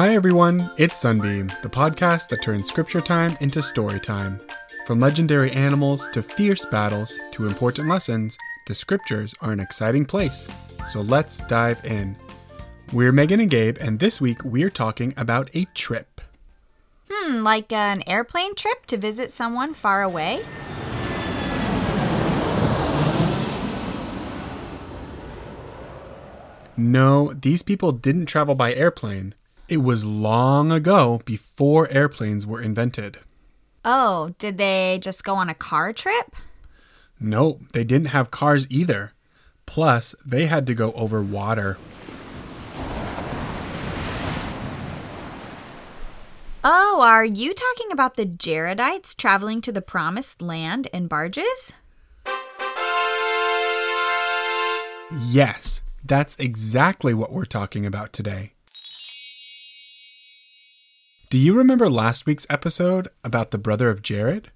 Hi 0.00 0.14
everyone, 0.14 0.70
it's 0.78 0.96
Sunbeam, 0.96 1.48
the 1.62 1.68
podcast 1.68 2.28
that 2.28 2.40
turns 2.40 2.66
scripture 2.66 3.02
time 3.02 3.36
into 3.40 3.60
story 3.62 4.00
time. 4.00 4.38
From 4.86 4.98
legendary 4.98 5.52
animals 5.52 6.08
to 6.14 6.22
fierce 6.22 6.64
battles 6.64 7.20
to 7.32 7.46
important 7.46 7.86
lessons, 7.86 8.38
the 8.66 8.74
scriptures 8.74 9.34
are 9.42 9.52
an 9.52 9.60
exciting 9.60 10.06
place. 10.06 10.48
So 10.88 11.02
let's 11.02 11.40
dive 11.48 11.84
in. 11.84 12.16
We're 12.94 13.12
Megan 13.12 13.40
and 13.40 13.50
Gabe, 13.50 13.76
and 13.78 13.98
this 13.98 14.22
week 14.22 14.42
we're 14.42 14.70
talking 14.70 15.12
about 15.18 15.50
a 15.52 15.66
trip. 15.74 16.22
Hmm, 17.10 17.42
like 17.42 17.70
an 17.70 18.02
airplane 18.06 18.54
trip 18.54 18.86
to 18.86 18.96
visit 18.96 19.30
someone 19.30 19.74
far 19.74 20.02
away? 20.02 20.46
No, 26.78 27.34
these 27.34 27.60
people 27.60 27.92
didn't 27.92 28.24
travel 28.24 28.54
by 28.54 28.72
airplane. 28.72 29.34
It 29.70 29.84
was 29.84 30.04
long 30.04 30.72
ago 30.72 31.20
before 31.24 31.88
airplanes 31.90 32.44
were 32.44 32.60
invented. 32.60 33.20
Oh, 33.84 34.34
did 34.36 34.58
they 34.58 34.98
just 35.00 35.22
go 35.22 35.36
on 35.36 35.48
a 35.48 35.54
car 35.54 35.92
trip? 35.92 36.34
No, 37.20 37.60
they 37.72 37.84
didn't 37.84 38.08
have 38.08 38.32
cars 38.32 38.68
either. 38.68 39.12
Plus, 39.66 40.16
they 40.26 40.46
had 40.46 40.66
to 40.66 40.74
go 40.74 40.90
over 40.94 41.22
water. 41.22 41.78
Oh, 46.64 47.00
are 47.00 47.24
you 47.24 47.54
talking 47.54 47.92
about 47.92 48.16
the 48.16 48.26
Jaredites 48.26 49.16
traveling 49.16 49.60
to 49.60 49.70
the 49.70 49.80
promised 49.80 50.42
land 50.42 50.88
in 50.92 51.06
barges? 51.06 51.72
Yes, 55.28 55.80
that's 56.04 56.34
exactly 56.40 57.14
what 57.14 57.30
we're 57.32 57.44
talking 57.44 57.86
about 57.86 58.12
today. 58.12 58.54
Do 61.30 61.38
you 61.38 61.56
remember 61.56 61.88
last 61.88 62.26
week's 62.26 62.46
episode 62.50 63.06
about 63.22 63.52
the 63.52 63.58
brother 63.58 63.88
of 63.88 64.02
Jared? 64.02 64.50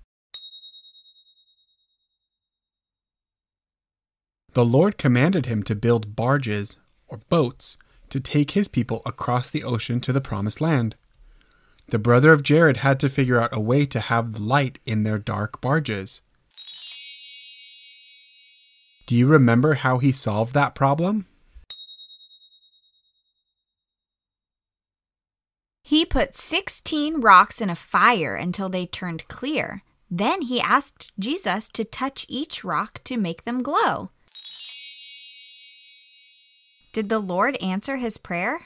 The 4.55 4.64
Lord 4.64 4.98
commanded 4.98 5.47
him 5.47 5.62
to 5.64 5.77
build 5.77 6.17
barges, 6.17 6.77
or 7.06 7.20
boats, 7.28 7.77
to 8.11 8.19
take 8.19 8.52
his 8.52 8.67
people 8.67 9.02
across 9.06 9.50
the 9.50 9.62
ocean 9.62 10.00
to 10.00 10.12
the 10.12 10.20
promised 10.20 10.61
land. 10.61 10.97
The 11.91 12.00
brother 12.00 12.33
of 12.33 12.42
Jared 12.42 12.78
had 12.78 12.98
to 13.00 13.08
figure 13.08 13.41
out 13.41 13.55
a 13.56 13.61
way 13.61 13.86
to 13.86 14.00
have 14.00 14.41
light 14.41 14.80
in 14.84 15.05
their 15.05 15.19
dark 15.19 15.61
barges. 15.61 16.22
Do 19.06 19.14
you 19.14 19.28
remember 19.28 19.75
how 19.75 19.98
he 19.98 20.11
solved 20.11 20.55
that 20.55 20.75
problem? 20.75 21.27
He 25.95 26.05
put 26.05 26.34
16 26.34 27.20
rocks 27.20 27.61
in 27.61 27.70
a 27.70 27.77
fire 27.77 28.34
until 28.34 28.69
they 28.69 28.84
turned 28.84 29.28
clear. 29.28 29.84
Then 30.11 30.42
he 30.42 30.61
asked 30.61 31.12
Jesus 31.20 31.69
to 31.69 31.84
touch 31.84 32.27
each 32.28 32.64
rock 32.64 33.01
to 33.05 33.17
make 33.17 33.45
them 33.45 33.62
glow. 33.62 34.11
Did 36.92 37.11
the 37.11 37.20
Lord 37.20 37.55
answer 37.62 37.98
his 37.98 38.19
prayer? 38.19 38.62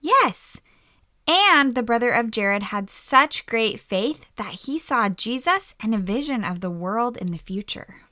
Yes. 0.00 0.60
And 1.26 1.74
the 1.74 1.82
brother 1.82 2.12
of 2.12 2.30
Jared 2.30 2.62
had 2.62 2.88
such 2.88 3.44
great 3.46 3.80
faith 3.80 4.30
that 4.36 4.66
he 4.66 4.78
saw 4.78 5.08
Jesus 5.08 5.74
and 5.82 5.96
a 5.96 5.98
vision 5.98 6.44
of 6.44 6.60
the 6.60 6.70
world 6.70 7.16
in 7.16 7.32
the 7.32 7.38
future. 7.38 8.02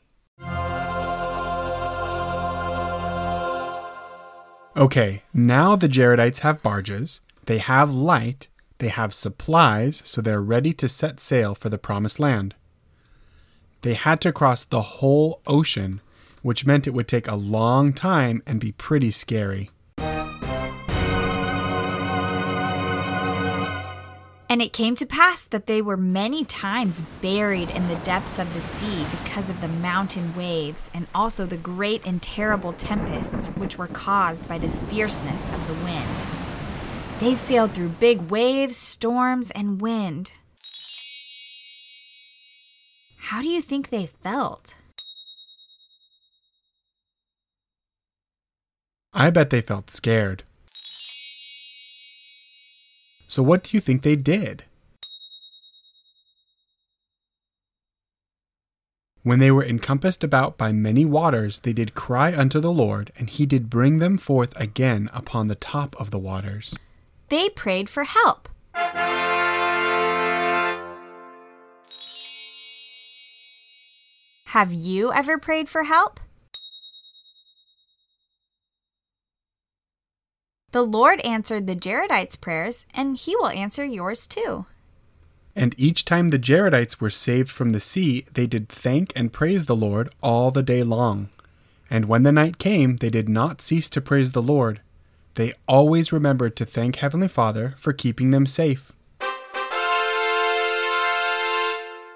Okay, 4.81 5.25
now 5.35 5.77
the 5.77 5.91
Jaredites 5.91 6.39
have 6.39 6.63
barges, 6.63 7.21
they 7.45 7.59
have 7.59 7.93
light, 7.93 8.49
they 8.79 8.89
have 8.89 9.13
supplies, 9.13 10.01
so 10.07 10.23
they're 10.23 10.41
ready 10.41 10.73
to 10.73 10.89
set 10.89 11.21
sail 11.21 11.55
for 11.55 11.69
the 11.69 11.77
promised 11.77 12.19
land. 12.19 12.55
They 13.83 13.93
had 13.93 14.23
to 14.23 14.33
cross 14.33 14.65
the 14.65 14.81
whole 14.81 15.43
ocean, 15.47 16.01
which 16.41 16.65
meant 16.65 16.87
it 16.87 16.95
would 16.95 17.09
take 17.09 17.29
a 17.29 17.35
long 17.35 17.93
time 17.93 18.43
and 18.47 18.59
be 18.59 18.73
pretty 18.73 19.11
scary. 19.11 19.69
And 24.61 24.67
it 24.67 24.75
came 24.75 24.95
to 24.97 25.07
pass 25.07 25.43
that 25.45 25.67
they 25.67 25.81
were 25.81 25.97
many 25.97 26.45
times 26.45 27.01
buried 27.23 27.71
in 27.71 27.89
the 27.89 27.97
depths 27.97 28.39
of 28.39 28.53
the 28.53 28.61
sea 28.61 29.07
because 29.11 29.49
of 29.49 29.63
the 29.63 29.69
mountain 29.69 30.37
waves 30.37 30.91
and 30.93 31.07
also 31.15 31.47
the 31.47 31.57
great 31.57 32.05
and 32.05 32.21
terrible 32.21 32.75
tempests 32.75 33.49
which 33.57 33.79
were 33.79 33.87
caused 33.87 34.47
by 34.47 34.59
the 34.59 34.69
fierceness 34.69 35.49
of 35.49 35.67
the 35.67 35.83
wind. 35.83 36.15
They 37.21 37.35
sailed 37.35 37.73
through 37.73 37.89
big 38.01 38.31
waves, 38.31 38.77
storms, 38.77 39.51
and 39.53 39.81
wind. 39.81 40.33
How 43.17 43.41
do 43.41 43.49
you 43.49 43.63
think 43.63 43.89
they 43.89 44.09
felt? 44.23 44.77
I 49.15 49.31
bet 49.31 49.49
they 49.49 49.63
felt 49.63 49.89
scared. 49.89 50.43
So, 53.31 53.45
what 53.45 53.63
do 53.63 53.77
you 53.77 53.81
think 53.81 54.03
they 54.03 54.17
did? 54.17 54.65
When 59.23 59.39
they 59.39 59.53
were 59.53 59.65
encompassed 59.65 60.25
about 60.25 60.59
by 60.59 60.73
many 60.73 61.05
waters, 61.05 61.61
they 61.61 61.73
did 61.73 61.95
cry 61.95 62.37
unto 62.37 62.59
the 62.59 62.73
Lord, 62.73 63.13
and 63.17 63.31
he 63.31 63.47
did 63.47 63.71
bring 63.71 64.01
them 64.01 64.17
forth 64.17 64.53
again 64.61 65.09
upon 65.13 65.47
the 65.47 65.55
top 65.55 65.95
of 66.01 66.11
the 66.11 66.19
waters. 66.19 66.75
They 67.29 67.49
prayed 67.51 67.89
for 67.89 68.03
help. 68.03 68.49
Have 74.47 74.73
you 74.73 75.13
ever 75.13 75.39
prayed 75.39 75.69
for 75.69 75.85
help? 75.85 76.19
The 80.73 80.83
Lord 80.83 81.21
answered 81.21 81.67
the 81.67 81.75
Jaredites' 81.75 82.41
prayers, 82.41 82.87
and 82.95 83.17
he 83.17 83.35
will 83.37 83.49
answer 83.49 83.85
yours 83.85 84.27
too. 84.27 84.67
And 85.57 85.75
each 85.77 86.05
time 86.05 86.29
the 86.29 86.39
Jaredites 86.39 87.01
were 87.01 87.11
saved 87.11 87.51
from 87.51 87.71
the 87.71 87.81
sea, 87.81 88.25
they 88.35 88.47
did 88.47 88.69
thank 88.69 89.13
and 89.17 89.33
praise 89.33 89.65
the 89.65 89.75
Lord 89.75 90.11
all 90.23 90.53
the 90.53 90.63
day 90.63 90.85
long. 90.85 91.29
And 91.91 92.05
when 92.05 92.23
the 92.23 92.31
night 92.31 92.59
came, 92.59 92.97
they 92.97 93.11
did 93.11 93.29
not 93.29 93.61
cease 93.61 93.91
to 93.91 94.01
praise 94.01 94.31
the 94.31 94.43
Lord. 94.43 94.81
They 95.35 95.55
always 95.67 96.13
remembered 96.13 96.55
to 96.57 96.65
thank 96.65 96.97
Heavenly 96.97 97.29
Father 97.29 97.75
for 97.77 97.93
keeping 97.93 98.31
them 98.31 98.47
safe. 98.47 98.93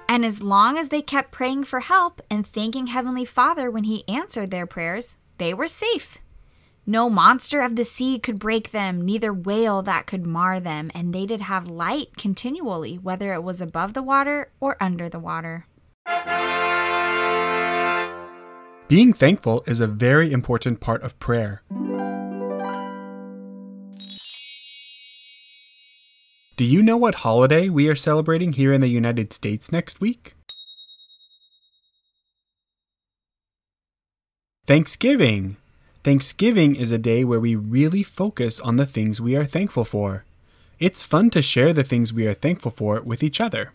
And 0.08 0.24
as 0.24 0.42
long 0.42 0.78
as 0.78 0.90
they 0.90 1.02
kept 1.02 1.32
praying 1.32 1.64
for 1.64 1.80
help 1.80 2.22
and 2.30 2.46
thanking 2.46 2.86
Heavenly 2.86 3.24
Father 3.24 3.68
when 3.68 3.82
He 3.82 4.06
answered 4.06 4.52
their 4.52 4.66
prayers, 4.66 5.16
they 5.38 5.52
were 5.52 5.66
safe. 5.66 6.18
No 6.86 7.08
monster 7.08 7.62
of 7.62 7.76
the 7.76 7.84
sea 7.84 8.18
could 8.18 8.38
break 8.38 8.70
them, 8.70 9.00
neither 9.00 9.32
whale 9.32 9.80
that 9.82 10.06
could 10.06 10.26
mar 10.26 10.60
them, 10.60 10.90
and 10.94 11.14
they 11.14 11.24
did 11.24 11.40
have 11.40 11.66
light 11.66 12.16
continually, 12.18 12.96
whether 12.96 13.32
it 13.32 13.42
was 13.42 13.62
above 13.62 13.94
the 13.94 14.02
water 14.02 14.50
or 14.60 14.76
under 14.80 15.08
the 15.08 15.18
water. 15.18 15.66
Being 18.86 19.14
thankful 19.14 19.64
is 19.66 19.80
a 19.80 19.86
very 19.86 20.30
important 20.30 20.80
part 20.80 21.02
of 21.02 21.18
prayer. 21.18 21.62
Do 26.56 26.64
you 26.64 26.82
know 26.82 26.98
what 26.98 27.16
holiday 27.16 27.70
we 27.70 27.88
are 27.88 27.96
celebrating 27.96 28.52
here 28.52 28.74
in 28.74 28.82
the 28.82 28.88
United 28.88 29.32
States 29.32 29.72
next 29.72 30.02
week? 30.02 30.34
Thanksgiving! 34.66 35.56
Thanksgiving 36.04 36.76
is 36.76 36.92
a 36.92 36.98
day 36.98 37.24
where 37.24 37.40
we 37.40 37.56
really 37.56 38.02
focus 38.02 38.60
on 38.60 38.76
the 38.76 38.84
things 38.84 39.22
we 39.22 39.36
are 39.36 39.46
thankful 39.46 39.86
for. 39.86 40.26
It's 40.78 41.02
fun 41.02 41.30
to 41.30 41.40
share 41.40 41.72
the 41.72 41.82
things 41.82 42.12
we 42.12 42.26
are 42.26 42.34
thankful 42.34 42.72
for 42.72 43.00
with 43.00 43.22
each 43.22 43.40
other. 43.40 43.72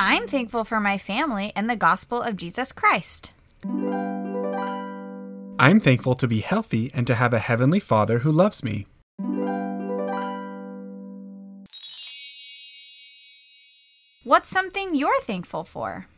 I'm 0.00 0.26
thankful 0.26 0.64
for 0.64 0.80
my 0.80 0.98
family 0.98 1.52
and 1.54 1.70
the 1.70 1.76
gospel 1.76 2.20
of 2.20 2.36
Jesus 2.36 2.72
Christ. 2.72 3.30
I'm 5.60 5.78
thankful 5.78 6.16
to 6.16 6.26
be 6.26 6.40
healthy 6.40 6.90
and 6.92 7.06
to 7.06 7.14
have 7.14 7.32
a 7.32 7.38
Heavenly 7.38 7.78
Father 7.78 8.18
who 8.18 8.32
loves 8.32 8.64
me. 8.64 8.88
What's 14.24 14.50
something 14.50 14.96
you're 14.96 15.20
thankful 15.20 15.62
for? 15.62 16.08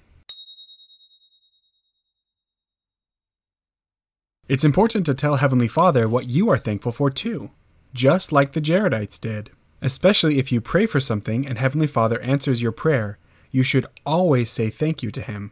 It's 4.55 4.62
important 4.62 5.05
to 5.06 5.15
tell 5.15 5.35
Heavenly 5.39 5.67
Father 5.67 6.09
what 6.09 6.29
you 6.29 6.49
are 6.49 6.56
thankful 6.56 6.93
for 6.93 7.11
too, 7.11 7.51
just 7.93 8.31
like 8.31 8.53
the 8.53 8.61
Jaredites 8.61 9.21
did. 9.21 9.51
Especially 9.83 10.39
if 10.39 10.53
you 10.53 10.61
pray 10.61 10.87
for 10.87 11.01
something 11.01 11.45
and 11.45 11.59
Heavenly 11.59 11.89
Father 11.89 12.21
answers 12.21 12.62
your 12.62 12.71
prayer, 12.71 13.19
you 13.51 13.65
should 13.65 13.85
always 14.06 14.53
say 14.53 14.71
thank 14.71 15.03
you 15.03 15.11
to 15.11 15.23
Him. 15.23 15.51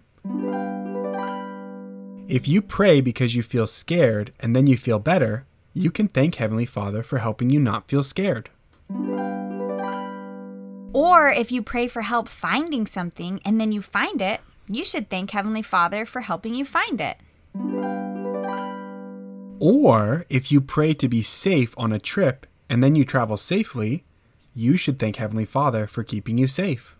If 2.28 2.46
you 2.46 2.62
pray 2.62 3.00
because 3.00 3.34
you 3.34 3.42
feel 3.42 3.66
scared 3.66 4.32
and 4.38 4.54
then 4.54 4.68
you 4.68 4.76
feel 4.76 5.00
better, 5.00 5.46
you 5.74 5.90
can 5.90 6.06
thank 6.06 6.36
Heavenly 6.36 6.64
Father 6.64 7.02
for 7.02 7.18
helping 7.18 7.50
you 7.50 7.58
not 7.58 7.88
feel 7.88 8.04
scared. 8.04 8.50
Or 10.92 11.28
if 11.28 11.50
you 11.50 11.60
pray 11.60 11.88
for 11.88 12.02
help 12.02 12.28
finding 12.28 12.86
something 12.86 13.40
and 13.44 13.60
then 13.60 13.72
you 13.72 13.82
find 13.82 14.22
it, 14.22 14.42
you 14.68 14.84
should 14.84 15.10
thank 15.10 15.32
Heavenly 15.32 15.62
Father 15.62 16.06
for 16.06 16.20
helping 16.20 16.54
you 16.54 16.64
find 16.64 17.00
it. 17.00 17.16
Or 19.64 20.26
if 20.28 20.50
you 20.50 20.60
pray 20.60 20.92
to 20.94 21.06
be 21.06 21.22
safe 21.22 21.72
on 21.78 21.92
a 21.92 22.00
trip 22.00 22.48
and 22.68 22.82
then 22.82 22.96
you 22.96 23.04
travel 23.04 23.36
safely, 23.36 24.02
you 24.56 24.76
should 24.76 24.98
thank 24.98 25.14
Heavenly 25.14 25.44
Father 25.44 25.86
for 25.86 26.02
keeping 26.02 26.36
you 26.36 26.48
safe. 26.48 26.96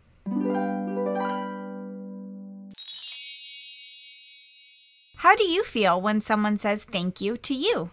How 5.16 5.34
do 5.34 5.42
you 5.42 5.64
feel 5.64 6.00
when 6.00 6.20
someone 6.20 6.56
says 6.56 6.84
thank 6.84 7.20
you 7.20 7.36
to 7.36 7.52
you? 7.52 7.90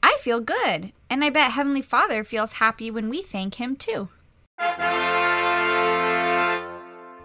I 0.00 0.16
feel 0.20 0.38
good, 0.38 0.92
and 1.10 1.24
I 1.24 1.30
bet 1.30 1.50
Heavenly 1.50 1.82
Father 1.82 2.22
feels 2.22 2.62
happy 2.62 2.88
when 2.88 3.08
we 3.08 3.20
thank 3.20 3.56
Him 3.56 3.74
too. 3.74 4.10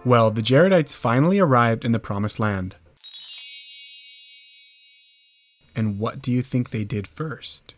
Well, 0.02 0.30
the 0.30 0.40
Jaredites 0.40 0.94
finally 0.94 1.38
arrived 1.38 1.84
in 1.84 1.92
the 1.92 1.98
Promised 1.98 2.40
Land. 2.40 2.74
And 5.76 5.98
what 5.98 6.22
do 6.22 6.32
you 6.32 6.40
think 6.40 6.70
they 6.70 6.84
did 6.84 7.06
first? 7.06 7.74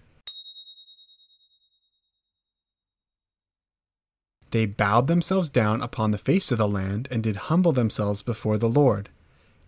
They 4.53 4.67
bowed 4.67 5.09
themselves 5.09 5.51
down 5.51 5.83
upon 5.83 6.11
the 6.11 6.19
face 6.19 6.53
of 6.53 6.59
the 6.59 6.69
land, 6.69 7.09
and 7.11 7.23
did 7.23 7.37
humble 7.49 7.73
themselves 7.73 8.23
before 8.23 8.59
the 8.59 8.69
Lord, 8.69 9.09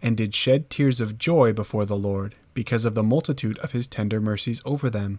and 0.01 0.17
did 0.17 0.35
shed 0.35 0.71
tears 0.71 1.01
of 1.01 1.19
joy 1.19 1.53
before 1.53 1.87
the 1.87 1.97
Lord, 1.97 2.35
because 2.53 2.85
of 2.85 2.95
the 2.95 3.03
multitude 3.03 3.59
of 3.59 3.73
his 3.73 3.87
tender 3.87 4.21
mercies 4.21 4.63
over 4.65 4.91
them. 4.91 5.19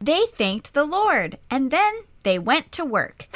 They 0.00 0.26
thanked 0.34 0.74
the 0.74 0.84
Lord, 0.84 1.38
and 1.50 1.70
then 1.70 1.94
they 2.22 2.38
went 2.38 2.72
to 2.72 2.84
work. 2.84 3.28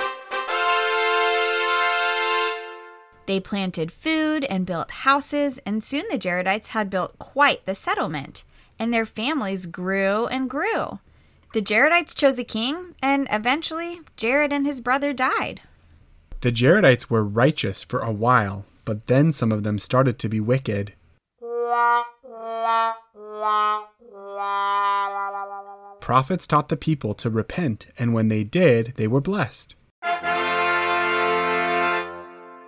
They 3.26 3.40
planted 3.40 3.90
food 3.90 4.44
and 4.44 4.66
built 4.66 4.90
houses, 4.90 5.58
and 5.64 5.82
soon 5.82 6.04
the 6.10 6.18
Jaredites 6.18 6.68
had 6.68 6.90
built 6.90 7.18
quite 7.18 7.64
the 7.64 7.74
settlement, 7.74 8.44
and 8.78 8.92
their 8.92 9.06
families 9.06 9.66
grew 9.66 10.26
and 10.26 10.50
grew. 10.50 10.98
The 11.54 11.62
Jaredites 11.62 12.14
chose 12.14 12.38
a 12.38 12.44
king, 12.44 12.94
and 13.00 13.26
eventually 13.30 14.00
Jared 14.16 14.52
and 14.52 14.66
his 14.66 14.80
brother 14.80 15.12
died. 15.12 15.62
The 16.42 16.52
Jaredites 16.52 17.08
were 17.08 17.24
righteous 17.24 17.82
for 17.82 18.00
a 18.00 18.12
while, 18.12 18.66
but 18.84 19.06
then 19.06 19.32
some 19.32 19.52
of 19.52 19.62
them 19.62 19.78
started 19.78 20.18
to 20.18 20.28
be 20.28 20.40
wicked. 20.40 20.92
Prophets 26.00 26.46
taught 26.46 26.68
the 26.68 26.76
people 26.78 27.14
to 27.14 27.30
repent, 27.30 27.86
and 27.98 28.12
when 28.12 28.28
they 28.28 28.44
did, 28.44 28.92
they 28.96 29.08
were 29.08 29.22
blessed. 29.22 29.74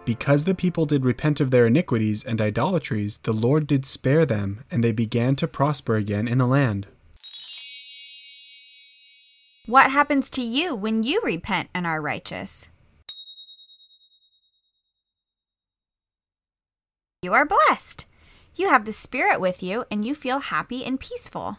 Because 0.06 0.44
the 0.44 0.54
people 0.54 0.86
did 0.86 1.04
repent 1.04 1.40
of 1.40 1.50
their 1.50 1.66
iniquities 1.66 2.22
and 2.22 2.40
idolatries, 2.40 3.16
the 3.24 3.32
Lord 3.32 3.66
did 3.66 3.84
spare 3.84 4.24
them, 4.24 4.62
and 4.70 4.82
they 4.82 4.92
began 4.92 5.34
to 5.34 5.48
prosper 5.48 5.96
again 5.96 6.28
in 6.28 6.38
the 6.38 6.46
land. 6.46 6.86
What 9.66 9.90
happens 9.90 10.30
to 10.30 10.42
you 10.42 10.76
when 10.76 11.02
you 11.02 11.20
repent 11.24 11.70
and 11.74 11.88
are 11.88 12.00
righteous? 12.00 12.70
You 17.22 17.32
are 17.32 17.44
blessed. 17.44 18.06
You 18.54 18.68
have 18.68 18.84
the 18.84 18.92
Spirit 18.92 19.40
with 19.40 19.60
you, 19.60 19.86
and 19.90 20.04
you 20.06 20.14
feel 20.14 20.38
happy 20.38 20.84
and 20.84 21.00
peaceful. 21.00 21.58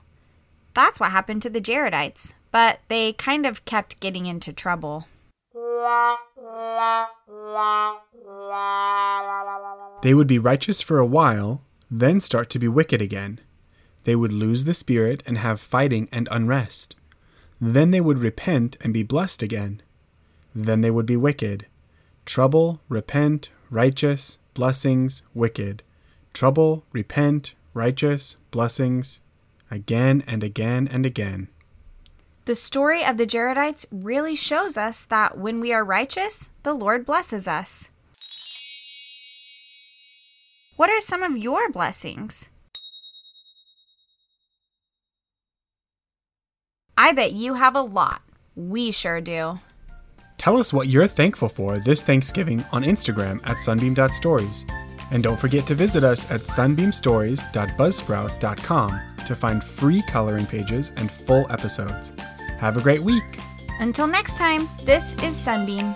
That's 0.74 1.02
what 1.02 1.12
happened 1.12 1.42
to 1.42 1.50
the 1.50 1.60
Jaredites, 1.60 2.32
but 2.52 2.80
they 2.88 3.12
kind 3.12 3.46
of 3.46 3.66
kept 3.66 4.00
getting 4.00 4.26
into 4.26 4.54
trouble. 4.54 5.06
They 10.02 10.14
would 10.14 10.28
be 10.28 10.40
righteous 10.40 10.82
for 10.82 11.00
a 11.00 11.06
while, 11.06 11.62
then 11.90 12.22
start 12.22 12.50
to 12.52 12.60
be 12.60 12.68
wicked 12.68 13.02
again. 13.02 13.40
They 14.04 14.16
would 14.16 14.32
lose 14.32 14.64
the 14.64 14.74
Spirit 14.74 15.22
and 15.26 15.38
have 15.38 15.60
fighting 15.60 16.08
and 16.12 16.28
unrest. 16.32 16.96
Then 17.60 17.92
they 17.92 18.02
would 18.02 18.20
repent 18.20 18.78
and 18.82 18.94
be 18.94 19.04
blessed 19.04 19.42
again. 19.42 19.82
Then 20.56 20.82
they 20.82 20.92
would 20.92 21.06
be 21.06 21.18
wicked. 21.18 21.66
Trouble, 22.26 22.82
repent, 22.90 23.50
righteous, 23.70 24.38
blessings, 24.54 25.24
wicked. 25.34 25.84
Trouble, 26.34 26.86
repent, 26.92 27.54
righteous, 27.74 28.38
blessings, 28.52 29.22
again 29.70 30.24
and 30.28 30.44
again 30.44 30.88
and 30.88 31.06
again. 31.06 31.50
The 32.48 32.56
story 32.56 33.04
of 33.04 33.18
the 33.18 33.28
Jaredites 33.28 33.86
really 33.92 34.34
shows 34.34 34.78
us 34.78 35.04
that 35.04 35.38
when 35.38 35.60
we 35.60 35.74
are 35.74 35.84
righteous, 35.84 36.50
the 36.64 36.72
Lord 36.72 37.06
blesses 37.06 37.46
us. 37.46 37.92
What 40.78 40.90
are 40.90 41.02
some 41.02 41.24
of 41.24 41.38
your 41.38 41.70
blessings? 41.70 42.48
I 46.98 47.12
bet 47.12 47.34
you 47.34 47.56
have 47.56 47.76
a 47.76 47.82
lot. 47.82 48.22
We 48.56 48.92
sure 48.92 49.20
do. 49.20 49.60
Tell 50.38 50.56
us 50.56 50.72
what 50.72 50.88
you're 50.88 51.06
thankful 51.06 51.50
for 51.50 51.80
this 51.80 52.02
Thanksgiving 52.02 52.64
on 52.72 52.84
Instagram 52.84 53.46
at 53.46 53.60
sunbeam.stories. 53.60 54.66
And 55.12 55.22
don't 55.22 55.38
forget 55.38 55.68
to 55.68 55.76
visit 55.76 56.06
us 56.06 56.32
at 56.32 56.40
sunbeamstories.buzzsprout.com 56.40 59.02
to 59.26 59.36
find 59.36 59.62
free 59.62 60.02
coloring 60.04 60.46
pages 60.46 60.94
and 60.96 61.12
full 61.12 61.46
episodes. 61.52 62.14
Have 62.58 62.78
a 62.78 62.82
great 62.82 63.02
week. 63.02 63.40
Until 63.80 64.08
next 64.08 64.38
time, 64.38 64.68
this 64.84 65.14
is 65.24 65.36
Sunbeam. 65.36 65.96